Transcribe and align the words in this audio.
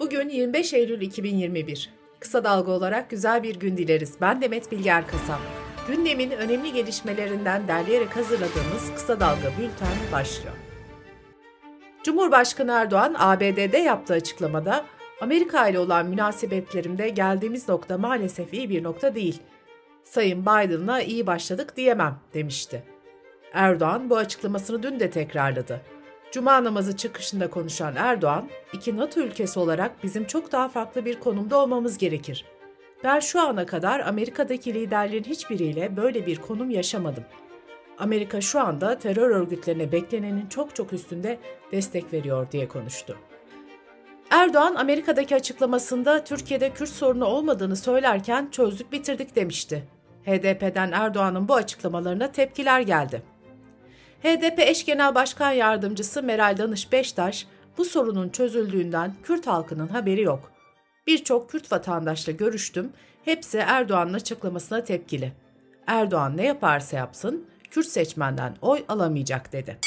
Bugün 0.00 0.28
25 0.28 0.74
Eylül 0.74 1.00
2021. 1.00 1.90
Kısa 2.20 2.44
dalga 2.44 2.72
olarak 2.72 3.10
güzel 3.10 3.42
bir 3.42 3.56
gün 3.56 3.76
dileriz. 3.76 4.14
Ben 4.20 4.42
Demet 4.42 4.72
Bilger 4.72 5.06
Kasap. 5.06 5.40
Gündemin 5.88 6.30
önemli 6.30 6.72
gelişmelerinden 6.72 7.68
derleyerek 7.68 8.16
hazırladığımız 8.16 8.94
Kısa 8.94 9.20
Dalga 9.20 9.48
Bülten 9.58 10.12
başlıyor. 10.12 10.54
Cumhurbaşkanı 12.02 12.72
Erdoğan 12.72 13.14
ABD'de 13.18 13.78
yaptığı 13.78 14.14
açıklamada 14.14 14.84
Amerika 15.20 15.68
ile 15.68 15.78
olan 15.78 16.06
münasebetlerimde 16.06 17.08
geldiğimiz 17.08 17.68
nokta 17.68 17.98
maalesef 17.98 18.54
iyi 18.54 18.70
bir 18.70 18.82
nokta 18.82 19.14
değil. 19.14 19.40
Sayın 20.04 20.42
Biden'la 20.42 21.00
iyi 21.00 21.26
başladık 21.26 21.76
diyemem 21.76 22.18
demişti. 22.34 22.82
Erdoğan 23.52 24.10
bu 24.10 24.16
açıklamasını 24.16 24.82
dün 24.82 25.00
de 25.00 25.10
tekrarladı. 25.10 25.80
Cuma 26.32 26.64
namazı 26.64 26.96
çıkışında 26.96 27.50
konuşan 27.50 27.96
Erdoğan, 27.96 28.48
iki 28.72 28.96
NATO 28.96 29.20
ülkesi 29.20 29.58
olarak 29.58 30.04
bizim 30.04 30.24
çok 30.24 30.52
daha 30.52 30.68
farklı 30.68 31.04
bir 31.04 31.20
konumda 31.20 31.58
olmamız 31.58 31.98
gerekir. 31.98 32.44
Ben 33.04 33.20
şu 33.20 33.40
ana 33.40 33.66
kadar 33.66 34.00
Amerika'daki 34.00 34.74
liderlerin 34.74 35.24
hiçbiriyle 35.24 35.96
böyle 35.96 36.26
bir 36.26 36.36
konum 36.36 36.70
yaşamadım. 36.70 37.24
Amerika 37.98 38.40
şu 38.40 38.60
anda 38.60 38.98
terör 38.98 39.30
örgütlerine 39.30 39.92
beklenenin 39.92 40.46
çok 40.46 40.74
çok 40.74 40.92
üstünde 40.92 41.38
destek 41.72 42.12
veriyor 42.12 42.50
diye 42.52 42.68
konuştu. 42.68 43.16
Erdoğan 44.30 44.74
Amerika'daki 44.74 45.34
açıklamasında 45.34 46.24
Türkiye'de 46.24 46.70
Kürt 46.70 46.88
sorunu 46.88 47.24
olmadığını 47.24 47.76
söylerken 47.76 48.48
çözdük 48.50 48.92
bitirdik 48.92 49.36
demişti. 49.36 49.84
HDP'den 50.26 50.92
Erdoğan'ın 50.92 51.48
bu 51.48 51.54
açıklamalarına 51.54 52.32
tepkiler 52.32 52.80
geldi. 52.80 53.22
HDP 54.22 54.58
eş 54.58 54.84
genel 54.84 55.14
başkan 55.14 55.50
yardımcısı 55.50 56.22
Meral 56.22 56.56
Danış 56.58 56.92
Beştaş, 56.92 57.46
bu 57.78 57.84
sorunun 57.84 58.28
çözüldüğünden 58.28 59.14
Kürt 59.22 59.46
halkının 59.46 59.88
haberi 59.88 60.20
yok. 60.20 60.52
Birçok 61.06 61.50
Kürt 61.50 61.72
vatandaşla 61.72 62.32
görüştüm, 62.32 62.92
hepsi 63.24 63.58
Erdoğan'ın 63.58 64.14
açıklamasına 64.14 64.84
tepkili. 64.84 65.32
Erdoğan 65.86 66.36
ne 66.36 66.46
yaparsa 66.46 66.96
yapsın, 66.96 67.46
Kürt 67.70 67.86
seçmenden 67.86 68.56
oy 68.62 68.84
alamayacak 68.88 69.52
dedi. 69.52 69.78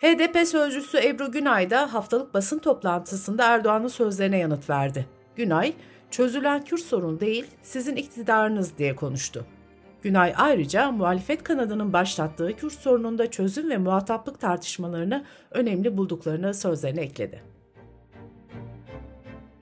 HDP 0.00 0.48
sözcüsü 0.48 0.98
Ebru 0.98 1.32
Günay 1.32 1.70
da 1.70 1.94
haftalık 1.94 2.34
basın 2.34 2.58
toplantısında 2.58 3.44
Erdoğan'ın 3.44 3.88
sözlerine 3.88 4.38
yanıt 4.38 4.70
verdi. 4.70 5.06
Günay, 5.36 5.72
çözülen 6.10 6.64
Kürt 6.64 6.80
sorun 6.80 7.20
değil, 7.20 7.46
sizin 7.62 7.96
iktidarınız 7.96 8.78
diye 8.78 8.96
konuştu. 8.96 9.46
Günay 10.02 10.34
ayrıca 10.36 10.92
muhalefet 10.92 11.42
kanadının 11.42 11.92
başlattığı 11.92 12.56
Kürt 12.56 12.72
sorununda 12.72 13.30
çözüm 13.30 13.70
ve 13.70 13.78
muhataplık 13.78 14.40
tartışmalarını 14.40 15.24
önemli 15.50 15.96
bulduklarını 15.96 16.54
sözlerine 16.54 17.00
ekledi. 17.00 17.42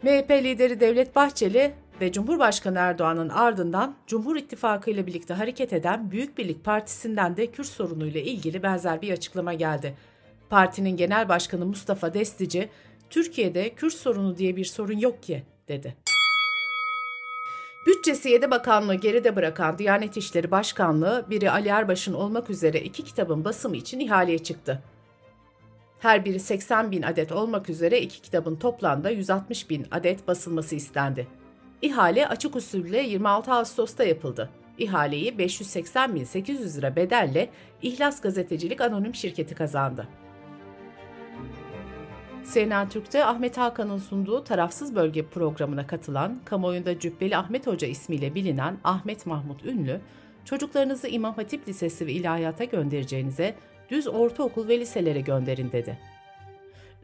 MHP 0.03 0.31
lideri 0.31 0.81
Devlet 0.81 1.17
Bahçeli 1.17 1.75
ve 2.01 2.13
Cumhurbaşkanı 2.13 2.79
Erdoğan'ın 2.79 3.29
ardından 3.29 3.95
Cumhur 4.07 4.37
İttifakı 4.37 4.91
ile 4.91 5.07
birlikte 5.07 5.35
hareket 5.35 5.73
eden 5.73 6.11
Büyük 6.11 6.39
Birlik 6.39 6.65
Partisi'nden 6.65 7.37
de 7.37 7.47
Kürt 7.47 7.67
sorunuyla 7.67 8.21
ilgili 8.21 8.63
benzer 8.63 9.03
bir 9.03 9.13
açıklama 9.13 9.55
geldi. 9.55 9.95
Partinin 10.51 10.97
Genel 10.97 11.29
Başkanı 11.29 11.67
Mustafa 11.67 12.15
Destici, 12.15 12.69
Türkiye'de 13.11 13.75
Kürt 13.75 13.95
sorunu 13.95 14.37
diye 14.37 14.57
bir 14.57 14.65
sorun 14.65 14.99
yok 14.99 15.23
ki, 15.23 15.43
dedi. 15.69 16.08
Bütçesi 17.87 18.29
7 18.29 18.51
bakanlığı 18.51 18.95
geride 18.95 19.37
bırakan 19.37 19.79
Diyanet 19.79 20.17
İşleri 20.17 20.51
Başkanlığı, 20.51 21.27
biri 21.31 21.51
Ali 21.51 21.69
Erbaş'ın 21.69 22.15
olmak 22.15 22.51
üzere 22.51 22.81
iki 22.81 23.05
kitabın 23.05 23.45
basımı 23.45 23.77
için 23.77 24.01
ihaleye 24.01 24.39
çıktı. 24.39 24.83
Her 25.99 26.25
biri 26.25 26.41
80 26.41 26.91
bin 26.91 27.03
adet 27.03 27.33
olmak 27.33 27.71
üzere 27.71 28.01
iki 28.01 28.23
kitabın 28.23 28.57
toplamda 28.57 29.11
160 29.11 29.71
bin 29.71 29.87
adet 29.91 30.29
basılması 30.29 30.75
istendi. 30.75 31.27
İhale 31.83 32.29
açık 32.29 32.57
usulle 32.57 33.01
26 33.03 33.53
Ağustos'ta 33.53 34.05
yapıldı. 34.05 34.51
İhaleyi 34.79 35.33
580.800 35.33 36.77
lira 36.79 36.97
bedelle 36.97 37.49
İhlas 37.83 38.21
Gazetecilik 38.21 38.81
Anonim 38.81 39.15
Şirketi 39.15 39.55
kazandı. 39.55 40.09
CNN 42.55 42.89
Türk'te 42.89 43.25
Ahmet 43.25 43.59
Hakan'ın 43.59 43.99
sunduğu 43.99 44.45
Tarafsız 44.45 44.95
Bölge 44.95 45.27
programına 45.27 45.87
katılan, 45.87 46.41
kamuoyunda 46.45 46.99
Cübbeli 46.99 47.37
Ahmet 47.37 47.67
Hoca 47.67 47.89
ismiyle 47.89 48.35
bilinen 48.35 48.79
Ahmet 48.85 49.27
Mahmut 49.27 49.65
Ünlü, 49.65 50.01
çocuklarınızı 50.45 51.09
İmam 51.09 51.35
Hatip 51.35 51.69
Lisesi 51.69 52.07
ve 52.07 52.13
ilahiyata 52.13 52.65
göndereceğinize 52.65 53.55
düz 53.91 54.09
ortaokul 54.09 54.69
ve 54.69 54.81
liselere 54.81 55.21
gönderin 55.21 55.73
dedi. 55.73 55.99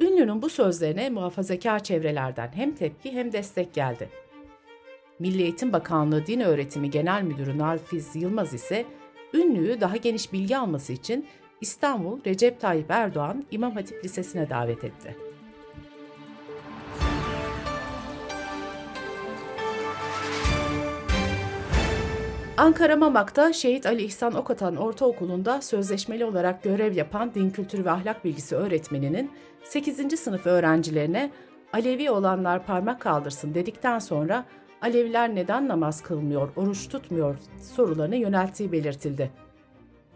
Ünlü'nün 0.01 0.43
bu 0.43 0.49
sözlerine 0.49 1.11
muhafazakar 1.11 1.83
çevrelerden 1.83 2.51
hem 2.55 2.75
tepki 2.75 3.13
hem 3.13 3.33
destek 3.33 3.75
geldi. 3.75 4.09
Milli 5.19 5.43
Eğitim 5.43 5.73
Bakanlığı 5.73 6.27
Din 6.27 6.41
Öğretimi 6.41 6.91
Genel 6.91 7.23
Müdürü 7.23 7.59
Nafiz 7.59 8.17
Yılmaz 8.17 8.55
ise 8.55 8.85
Ünlü'yü 9.35 9.81
daha 9.81 9.97
geniş 9.97 10.33
bilgi 10.33 10.57
alması 10.57 10.93
için 10.93 11.27
İstanbul 11.61 12.25
Recep 12.27 12.61
Tayyip 12.61 12.91
Erdoğan 12.91 13.45
İmam 13.51 13.73
Hatip 13.73 14.05
Lisesi'ne 14.05 14.51
davet 14.51 14.85
etti. 14.85 15.34
Ankara 22.57 22.97
Mamak'ta 22.97 23.53
Şehit 23.53 23.87
Ali 23.87 24.03
İhsan 24.03 24.35
Okatan 24.35 24.77
Ortaokulu'nda 24.77 25.63
sözleşmeli 25.63 26.25
olarak 26.25 26.63
görev 26.63 26.97
yapan 26.97 27.35
din 27.35 27.51
kültürü 27.51 27.85
ve 27.85 27.91
ahlak 27.91 28.25
bilgisi 28.25 28.57
öğretmeninin 28.57 29.31
8. 29.65 30.21
sınıf 30.21 30.47
öğrencilerine 30.47 31.31
Alevi 31.73 32.11
olanlar 32.11 32.67
parmak 32.67 33.01
kaldırsın 33.01 33.55
dedikten 33.55 33.99
sonra 33.99 34.45
Aleviler 34.83 35.35
neden 35.35 35.69
namaz 35.69 36.03
kılmıyor, 36.03 36.49
oruç 36.57 36.89
tutmuyor 36.89 37.37
sorularını 37.77 38.17
yönelttiği 38.17 38.73
belirtildi. 38.73 39.31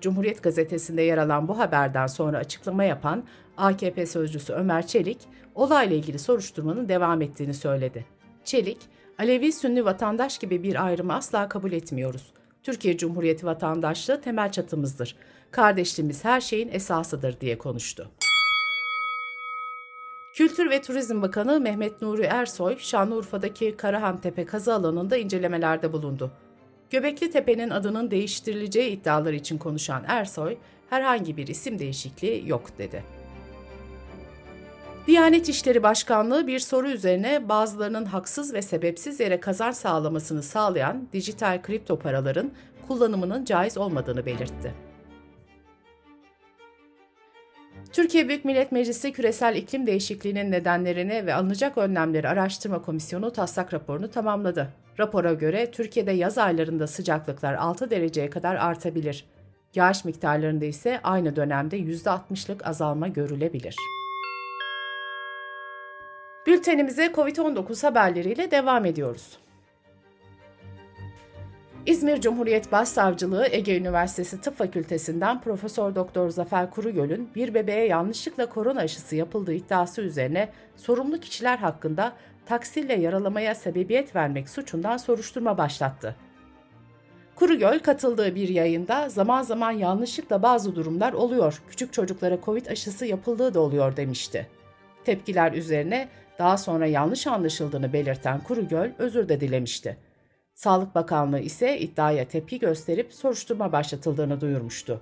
Cumhuriyet 0.00 0.42
gazetesinde 0.42 1.02
yer 1.02 1.18
alan 1.18 1.48
bu 1.48 1.58
haberden 1.58 2.06
sonra 2.06 2.38
açıklama 2.38 2.84
yapan 2.84 3.24
AKP 3.56 4.06
sözcüsü 4.06 4.52
Ömer 4.52 4.86
Çelik, 4.86 5.18
olayla 5.54 5.96
ilgili 5.96 6.18
soruşturmanın 6.18 6.88
devam 6.88 7.22
ettiğini 7.22 7.54
söyledi. 7.54 8.04
Çelik, 8.44 8.78
Alevi 9.18 9.52
Sünni 9.52 9.84
vatandaş 9.84 10.38
gibi 10.38 10.62
bir 10.62 10.86
ayrımı 10.86 11.14
asla 11.14 11.48
kabul 11.48 11.72
etmiyoruz. 11.72 12.32
Türkiye 12.62 12.96
Cumhuriyeti 12.96 13.46
vatandaşlığı 13.46 14.20
temel 14.20 14.52
çatımızdır. 14.52 15.16
Kardeşliğimiz 15.50 16.24
her 16.24 16.40
şeyin 16.40 16.68
esasıdır 16.68 17.40
diye 17.40 17.58
konuştu. 17.58 18.10
Kültür 20.34 20.70
ve 20.70 20.82
Turizm 20.82 21.22
Bakanı 21.22 21.60
Mehmet 21.60 22.02
Nuri 22.02 22.22
Ersoy, 22.22 22.78
Şanlıurfa'daki 22.78 23.76
Karahantepe 23.76 24.44
kazı 24.44 24.74
alanında 24.74 25.16
incelemelerde 25.16 25.92
bulundu. 25.92 26.30
Göbekli 26.90 27.30
Tepe'nin 27.30 27.70
adının 27.70 28.10
değiştirileceği 28.10 28.90
iddiaları 28.90 29.34
için 29.34 29.58
konuşan 29.58 30.04
Ersoy, 30.06 30.56
herhangi 30.90 31.36
bir 31.36 31.46
isim 31.46 31.78
değişikliği 31.78 32.48
yok 32.48 32.78
dedi. 32.78 33.17
Diyanet 35.08 35.48
İşleri 35.48 35.82
Başkanlığı 35.82 36.46
bir 36.46 36.58
soru 36.58 36.88
üzerine 36.88 37.48
bazılarının 37.48 38.04
haksız 38.04 38.54
ve 38.54 38.62
sebepsiz 38.62 39.20
yere 39.20 39.40
kazanç 39.40 39.76
sağlamasını 39.76 40.42
sağlayan 40.42 41.08
dijital 41.12 41.62
kripto 41.62 41.98
paraların 41.98 42.50
kullanımının 42.88 43.44
caiz 43.44 43.78
olmadığını 43.78 44.26
belirtti. 44.26 44.74
Türkiye 47.92 48.28
Büyük 48.28 48.44
Millet 48.44 48.72
Meclisi 48.72 49.12
Küresel 49.12 49.56
İklim 49.56 49.86
Değişikliğinin 49.86 50.50
nedenlerini 50.50 51.26
ve 51.26 51.34
alınacak 51.34 51.78
önlemleri 51.78 52.28
araştırma 52.28 52.82
komisyonu 52.82 53.32
taslak 53.32 53.74
raporunu 53.74 54.10
tamamladı. 54.10 54.68
Rapora 54.98 55.32
göre 55.32 55.70
Türkiye'de 55.70 56.12
yaz 56.12 56.38
aylarında 56.38 56.86
sıcaklıklar 56.86 57.54
6 57.54 57.90
dereceye 57.90 58.30
kadar 58.30 58.56
artabilir. 58.56 59.24
Yağış 59.74 60.04
miktarlarında 60.04 60.64
ise 60.64 61.00
aynı 61.02 61.36
dönemde 61.36 61.78
%60'lık 61.78 62.66
azalma 62.66 63.08
görülebilir. 63.08 63.76
Bültenimize 66.48 67.06
COVID-19 67.06 67.82
haberleriyle 67.86 68.50
devam 68.50 68.84
ediyoruz. 68.84 69.38
İzmir 71.86 72.20
Cumhuriyet 72.20 72.72
Başsavcılığı 72.72 73.48
Ege 73.50 73.78
Üniversitesi 73.78 74.40
Tıp 74.40 74.58
Fakültesinden 74.58 75.40
Profesör 75.40 75.94
Doktor 75.94 76.30
Zafer 76.30 76.70
Kurugöl'ün 76.70 77.30
bir 77.34 77.54
bebeğe 77.54 77.86
yanlışlıkla 77.86 78.48
korona 78.48 78.80
aşısı 78.80 79.16
yapıldığı 79.16 79.52
iddiası 79.52 80.02
üzerine 80.02 80.48
sorumlu 80.76 81.20
kişiler 81.20 81.58
hakkında 81.58 82.12
taksirle 82.46 82.94
yaralamaya 82.94 83.54
sebebiyet 83.54 84.16
vermek 84.16 84.48
suçundan 84.48 84.96
soruşturma 84.96 85.58
başlattı. 85.58 86.16
Kurugöl 87.34 87.78
katıldığı 87.78 88.34
bir 88.34 88.48
yayında 88.48 89.08
zaman 89.08 89.42
zaman 89.42 89.70
yanlışlıkla 89.70 90.42
bazı 90.42 90.76
durumlar 90.76 91.12
oluyor, 91.12 91.62
küçük 91.68 91.92
çocuklara 91.92 92.38
Covid 92.44 92.66
aşısı 92.66 93.06
yapıldığı 93.06 93.54
da 93.54 93.60
oluyor 93.60 93.96
demişti. 93.96 94.46
Tepkiler 95.04 95.52
üzerine 95.52 96.08
daha 96.38 96.58
sonra 96.58 96.86
yanlış 96.86 97.26
anlaşıldığını 97.26 97.92
belirten 97.92 98.40
Kurugöl 98.40 98.90
özür 98.98 99.28
de 99.28 99.40
dilemişti. 99.40 99.96
Sağlık 100.54 100.94
Bakanlığı 100.94 101.40
ise 101.40 101.78
iddiaya 101.78 102.24
tepki 102.24 102.58
gösterip 102.58 103.14
soruşturma 103.14 103.72
başlatıldığını 103.72 104.40
duyurmuştu. 104.40 105.00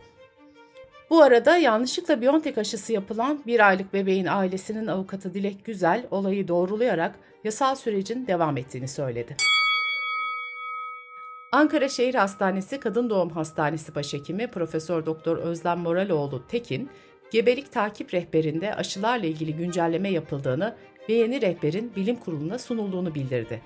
Bu 1.10 1.22
arada 1.22 1.56
yanlışlıkla 1.56 2.20
Biontech 2.20 2.58
aşısı 2.58 2.92
yapılan 2.92 3.42
bir 3.46 3.68
aylık 3.68 3.92
bebeğin 3.92 4.26
ailesinin 4.26 4.86
avukatı 4.86 5.34
Dilek 5.34 5.64
Güzel 5.64 6.06
olayı 6.10 6.48
doğrulayarak 6.48 7.14
yasal 7.44 7.74
sürecin 7.74 8.26
devam 8.26 8.56
ettiğini 8.56 8.88
söyledi. 8.88 9.36
Ankara 11.52 11.88
Şehir 11.88 12.14
Hastanesi 12.14 12.80
Kadın 12.80 13.10
Doğum 13.10 13.30
Hastanesi 13.30 13.94
Başhekimi 13.94 14.46
Profesör 14.46 15.06
Doktor 15.06 15.36
Özlem 15.36 15.78
Moraloğlu 15.78 16.46
Tekin, 16.48 16.90
gebelik 17.30 17.72
takip 17.72 18.14
rehberinde 18.14 18.74
aşılarla 18.74 19.26
ilgili 19.26 19.56
güncelleme 19.56 20.10
yapıldığını 20.10 20.76
ve 21.08 21.12
yeni 21.12 21.40
rehberin 21.40 21.92
bilim 21.96 22.16
kuruluna 22.16 22.58
sunulduğunu 22.58 23.14
bildirdi. 23.14 23.62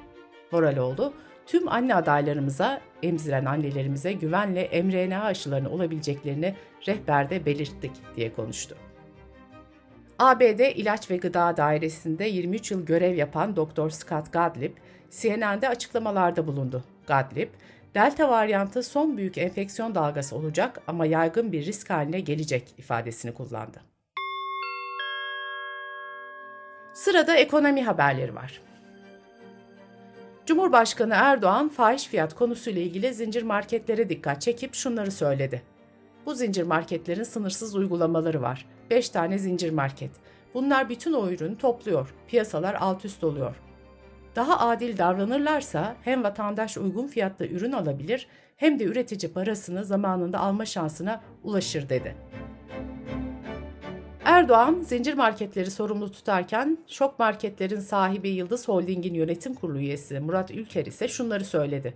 Moraloğlu, 0.53 1.13
tüm 1.47 1.69
anne 1.69 1.95
adaylarımıza, 1.95 2.81
emziren 3.03 3.45
annelerimize 3.45 4.13
güvenle 4.13 4.83
mRNA 4.83 5.25
aşılarını 5.25 5.71
olabileceklerini 5.71 6.55
rehberde 6.87 7.47
belirttik 7.47 7.93
diye 8.17 8.33
konuştu. 8.33 8.77
ABD 10.19 10.77
İlaç 10.77 11.11
ve 11.11 11.17
Gıda 11.17 11.57
Dairesi'nde 11.57 12.25
23 12.25 12.71
yıl 12.71 12.87
görev 12.87 13.15
yapan 13.15 13.57
Dr. 13.57 13.91
Scott 13.91 14.33
Gottlieb, 14.33 14.77
CNN'de 15.11 15.69
açıklamalarda 15.69 16.47
bulundu. 16.47 16.85
Gottlieb, 17.09 17.49
Delta 17.95 18.29
varyantı 18.29 18.83
son 18.83 19.17
büyük 19.17 19.39
enfeksiyon 19.39 19.95
dalgası 19.95 20.37
olacak 20.37 20.81
ama 20.87 21.07
yaygın 21.07 21.53
bir 21.53 21.67
risk 21.67 21.91
haline 21.91 22.21
gelecek 22.21 22.75
ifadesini 22.79 23.35
kullandı. 23.35 23.90
Sırada 26.93 27.37
ekonomi 27.37 27.85
haberleri 27.85 28.35
var. 28.35 28.61
Cumhurbaşkanı 30.47 31.15
Erdoğan 31.17 31.69
fahiş 31.69 32.07
fiyat 32.07 32.35
konusuyla 32.35 32.83
ilgili 32.83 33.15
zincir 33.15 33.43
marketlere 33.43 34.09
dikkat 34.09 34.43
çekip 34.43 34.75
şunları 34.75 35.11
söyledi. 35.11 35.63
Bu 36.27 36.35
zincir 36.35 36.63
marketlerin 36.63 37.23
sınırsız 37.23 37.75
uygulamaları 37.75 38.43
var. 38.43 38.67
5 38.91 39.09
tane 39.09 39.39
zincir 39.39 39.71
market. 39.71 40.11
Bunlar 40.55 40.89
bütün 40.89 41.13
o 41.13 41.29
ürünü 41.29 41.59
topluyor. 41.59 42.15
Piyasalar 42.29 42.75
alt 42.75 43.05
üst 43.05 43.25
oluyor. 43.25 43.57
Daha 44.37 44.69
adil 44.69 44.99
davranırlarsa 44.99 45.97
hem 46.03 46.25
vatandaş 46.25 46.77
uygun 46.77 47.07
fiyatlı 47.07 47.47
ürün 47.47 47.73
alabilir 47.73 48.27
hem 48.57 48.79
de 48.79 48.85
üretici 48.85 49.33
parasını 49.33 49.85
zamanında 49.85 50.39
alma 50.39 50.65
şansına 50.67 51.21
ulaşır 51.45 51.89
dedi. 51.89 52.17
Erdoğan 54.31 54.83
zincir 54.83 55.15
marketleri 55.15 55.71
sorumlu 55.71 56.13
tutarken 56.13 56.79
şok 56.87 57.19
marketlerin 57.19 57.81
sahibi 57.81 58.29
Yıldız 58.29 58.69
Holding'in 58.69 59.15
yönetim 59.15 59.55
kurulu 59.55 59.79
üyesi 59.79 60.21
Murat 60.21 60.51
Ülker 60.51 60.87
ise 60.87 61.09
şunları 61.09 61.45
söyledi. 61.45 61.95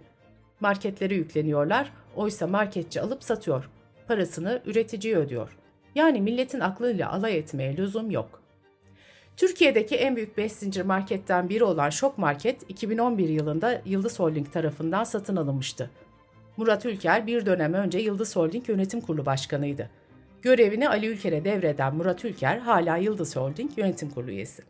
Marketlere 0.61 1.15
yükleniyorlar, 1.15 1.93
oysa 2.17 2.47
marketçi 2.47 3.01
alıp 3.01 3.25
satıyor. 3.25 3.71
Parasını 4.09 4.63
üreticiye 4.67 5.17
ödüyor. 5.17 5.57
Yani 5.95 6.21
milletin 6.21 6.61
aklıyla 6.61 7.13
alay 7.13 7.39
etmeye 7.39 7.77
lüzum 7.77 8.11
yok. 8.11 8.43
Türkiye'deki 9.37 9.97
en 9.97 10.17
büyük 10.17 10.37
5 10.37 10.53
zincir 10.53 10.85
marketten 10.85 11.49
biri 11.49 11.65
olan 11.65 11.91
Şok 11.91 12.19
Market 12.19 12.71
2011 12.71 13.29
yılında 13.29 13.81
Yıldız 13.85 14.19
Holding 14.21 14.53
tarafından 14.53 15.05
satın 15.05 15.37
alınmıştı. 15.37 15.91
Murat 16.57 16.87
Ülker 16.87 17.27
bir 17.27 17.47
dönem 17.47 17.75
önce 17.75 17.99
Yıldız 17.99 18.37
Holding 18.37 18.69
Yönetim 18.69 19.01
Kurulu 19.01 19.27
Başkanıydı. 19.27 19.91
Görevini 20.45 20.89
Ali 20.89 21.07
Ülker'e 21.07 21.45
devreden 21.45 21.95
Murat 21.95 22.25
Ülker 22.25 22.59
hala 22.59 22.97
Yıldız 22.97 23.37
Holding 23.37 23.71
Yönetim 23.79 24.11
Kurulu 24.11 24.31
üyesi. 24.31 24.63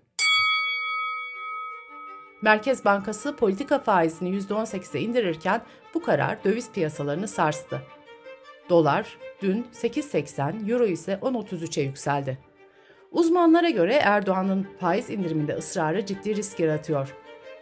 Merkez 2.42 2.84
Bankası 2.84 3.36
politika 3.36 3.78
faizini 3.78 4.38
%18'e 4.38 5.00
indirirken 5.00 5.62
bu 5.94 6.02
karar 6.02 6.44
döviz 6.44 6.72
piyasalarını 6.72 7.28
sarstı. 7.28 7.82
Dolar 8.68 9.18
dün 9.42 9.66
8.80, 9.72 10.72
Euro 10.72 10.86
ise 10.86 11.18
10.33'e 11.22 11.82
yükseldi. 11.82 12.38
Uzmanlara 13.12 13.70
göre 13.70 13.94
Erdoğan'ın 13.94 14.66
faiz 14.80 15.10
indiriminde 15.10 15.54
ısrarı 15.54 16.06
ciddi 16.06 16.36
risk 16.36 16.60
yaratıyor. 16.60 17.14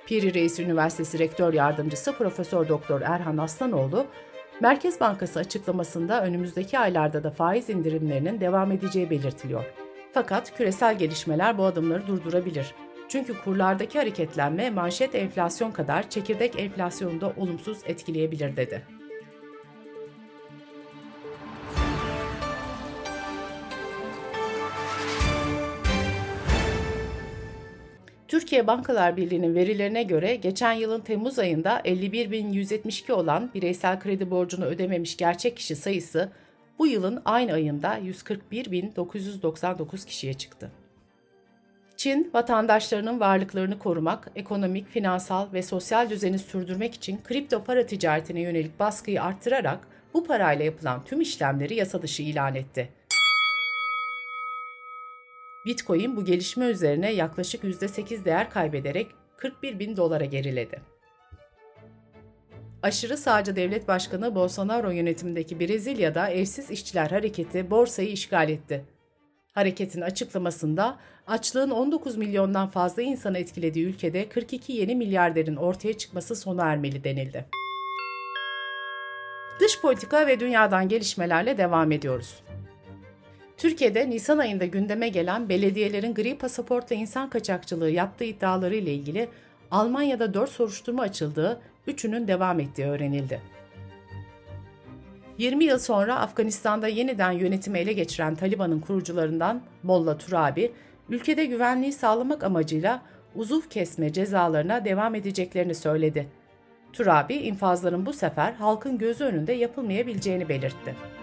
Piri 0.07 0.35
Reis 0.35 0.61
Üniversitesi 0.61 1.19
Rektör 1.19 1.55
Yardımcısı 1.55 2.13
Profesör 2.13 2.69
Doktor 2.69 3.01
Erhan 3.01 3.37
Aslanoğlu, 3.37 4.07
Merkez 4.63 5.01
Bankası 5.01 5.39
açıklamasında 5.39 6.25
önümüzdeki 6.25 6.79
aylarda 6.79 7.25
da 7.25 7.31
faiz 7.31 7.71
indirimlerinin 7.71 8.41
devam 8.41 8.73
edeceği 8.73 9.11
belirtiliyor. 9.11 9.65
Fakat 10.13 10.57
küresel 10.57 10.99
gelişmeler 10.99 11.59
bu 11.59 11.65
adımları 11.65 12.07
durdurabilir. 12.07 12.75
Çünkü 13.09 13.35
kurlardaki 13.45 13.99
hareketlenme 13.99 14.71
manşet 14.71 15.15
enflasyon 15.15 15.71
kadar 15.71 16.11
çekirdek 16.11 16.61
enflasyonu 16.61 17.21
da 17.21 17.33
olumsuz 17.37 17.79
etkileyebilir 17.87 18.57
dedi. 18.57 18.83
Türkiye 28.53 28.67
Bankalar 28.67 29.17
Birliği'nin 29.17 29.55
verilerine 29.55 30.03
göre 30.03 30.37
geçen 30.37 30.73
yılın 30.73 31.01
Temmuz 31.01 31.39
ayında 31.39 31.81
51.172 31.81 33.13
olan 33.13 33.51
bireysel 33.55 34.01
kredi 34.01 34.31
borcunu 34.31 34.65
ödememiş 34.65 35.17
gerçek 35.17 35.57
kişi 35.57 35.77
sayısı 35.77 36.29
bu 36.79 36.87
yılın 36.87 37.23
aynı 37.25 37.53
ayında 37.53 37.99
141.999 37.99 40.07
kişiye 40.07 40.35
çıktı. 40.35 40.71
Çin, 41.97 42.31
vatandaşlarının 42.35 43.21
varlıklarını 43.21 43.79
korumak, 43.79 44.31
ekonomik, 44.37 44.89
finansal 44.89 45.53
ve 45.53 45.63
sosyal 45.63 46.11
düzeni 46.11 46.39
sürdürmek 46.39 46.95
için 46.95 47.21
kripto 47.25 47.65
para 47.65 47.87
ticaretine 47.87 48.41
yönelik 48.41 48.81
baskıyı 48.81 49.23
arttırarak 49.23 49.79
bu 50.15 50.25
parayla 50.25 50.65
yapılan 50.65 51.05
tüm 51.05 51.21
işlemleri 51.21 51.75
yasa 51.75 52.03
dışı 52.03 52.23
ilan 52.23 52.55
etti. 52.55 52.89
Bitcoin 55.67 56.17
bu 56.17 56.25
gelişme 56.25 56.67
üzerine 56.67 57.13
yaklaşık 57.13 57.65
%8 57.65 58.25
değer 58.25 58.51
kaybederek 58.51 59.07
41 59.37 59.79
bin 59.79 59.97
dolara 59.97 60.25
geriledi. 60.25 60.81
Aşırı 62.83 63.17
sağcı 63.17 63.57
devlet 63.57 63.89
başkanı 63.89 64.35
Bolsonaro 64.35 64.91
yönetimindeki 64.91 65.61
Brezilya'da 65.61 66.29
evsiz 66.29 66.71
işçiler 66.71 67.11
hareketi 67.11 67.71
borsayı 67.71 68.09
işgal 68.09 68.49
etti. 68.49 68.85
Hareketin 69.53 70.01
açıklamasında 70.01 70.99
açlığın 71.27 71.71
19 71.71 72.17
milyondan 72.17 72.69
fazla 72.69 73.03
insanı 73.03 73.39
etkilediği 73.39 73.87
ülkede 73.87 74.29
42 74.29 74.73
yeni 74.73 74.97
milyarderin 74.97 75.57
ortaya 75.57 75.99
çıkması 75.99 76.37
sona 76.37 76.65
ermeli 76.65 77.05
denildi. 77.05 77.47
Dış 79.61 79.81
politika 79.81 80.27
ve 80.27 80.41
dünyadan 80.41 80.89
gelişmelerle 80.89 81.59
devam 81.59 81.93
ediyoruz. 81.93 82.43
Türkiye'de 83.57 84.11
Nisan 84.11 84.39
ayında 84.39 84.65
gündeme 84.65 85.09
gelen 85.09 85.49
belediyelerin 85.49 86.15
gri 86.15 86.39
pasaportla 86.39 86.97
insan 86.97 87.31
kaçakçılığı 87.31 87.91
yaptığı 87.91 88.25
iddiaları 88.25 88.75
ile 88.75 88.95
ilgili 88.95 89.29
Almanya'da 89.71 90.35
4 90.35 90.51
soruşturma 90.51 91.03
açıldığı, 91.03 91.61
üçünün 91.87 92.29
devam 92.29 92.61
ettiği 92.61 92.87
öğrenildi. 92.87 93.41
20 95.39 95.65
yıl 95.65 95.79
sonra 95.79 96.21
Afganistan'da 96.21 96.89
yeniden 96.89 97.33
yönetimi 97.33 97.79
ele 97.79 97.93
geçiren 97.93 98.35
Taliban'ın 98.35 98.81
kurucularından 98.81 99.63
Molla 99.83 100.19
Turabi, 100.19 100.73
ülkede 101.09 101.45
güvenliği 101.45 101.93
sağlamak 101.93 102.45
amacıyla 102.45 103.03
uzuv 103.35 103.61
kesme 103.71 104.13
cezalarına 104.13 104.85
devam 104.85 105.15
edeceklerini 105.15 105.75
söyledi. 105.75 106.29
Turabi, 106.93 107.35
infazların 107.35 108.07
bu 108.07 108.13
sefer 108.13 108.53
halkın 108.53 108.99
gözü 108.99 109.25
önünde 109.25 109.53
yapılmayabileceğini 109.53 110.49
belirtti. 110.49 111.22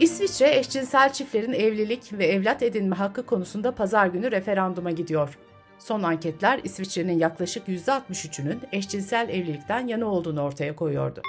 İsviçre 0.00 0.58
eşcinsel 0.58 1.12
çiftlerin 1.12 1.52
evlilik 1.52 2.12
ve 2.12 2.26
evlat 2.26 2.62
edinme 2.62 2.96
hakkı 2.96 3.26
konusunda 3.26 3.74
pazar 3.74 4.06
günü 4.06 4.30
referanduma 4.30 4.90
gidiyor. 4.90 5.38
Son 5.78 6.02
anketler 6.02 6.60
İsviçre'nin 6.64 7.18
yaklaşık 7.18 7.68
%63'ünün 7.68 8.60
eşcinsel 8.72 9.28
evlilikten 9.28 9.86
yana 9.86 10.06
olduğunu 10.06 10.42
ortaya 10.42 10.76
koyuyordu. 10.76 11.22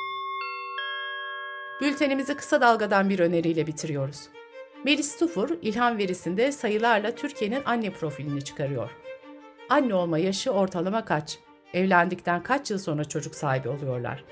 Bültenimizi 1.81 2.35
kısa 2.35 2.61
dalgadan 2.61 3.09
bir 3.09 3.19
öneriyle 3.19 3.67
bitiriyoruz. 3.67 4.29
Melis 4.85 5.17
Tufur, 5.17 5.49
ilham 5.61 5.97
verisinde 5.97 6.51
sayılarla 6.51 7.15
Türkiye'nin 7.15 7.61
anne 7.65 7.89
profilini 7.89 8.41
çıkarıyor. 8.41 8.89
Anne 9.69 9.93
olma 9.93 10.17
yaşı 10.17 10.51
ortalama 10.51 11.05
kaç? 11.05 11.39
Evlendikten 11.73 12.43
kaç 12.43 12.71
yıl 12.71 12.77
sonra 12.77 13.05
çocuk 13.05 13.35
sahibi 13.35 13.69
oluyorlar? 13.69 14.23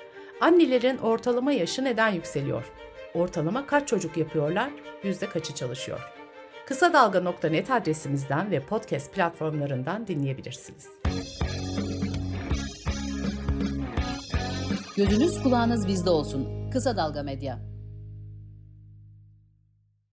Annelerin 0.42 0.98
ortalama 0.98 1.52
yaşı 1.52 1.84
neden 1.84 2.10
yükseliyor? 2.10 2.72
Ortalama 3.18 3.68
kaç 3.68 3.88
çocuk 3.88 4.18
yapıyorlar? 4.18 4.70
Yüzde 5.04 5.30
kaçı 5.30 5.56
çalışıyor? 5.56 6.00
Kısa 6.68 6.94
Dalga.net 6.94 7.72
adresimizden 7.72 8.52
ve 8.52 8.60
podcast 8.60 9.14
platformlarından 9.14 10.08
dinleyebilirsiniz. 10.08 10.88
Gözünüz 14.98 15.44
kulağınız 15.44 15.88
bizde 15.88 16.10
olsun. 16.10 16.70
Kısa 16.72 16.98
Dalga 16.98 17.24
Medya. 17.24 17.77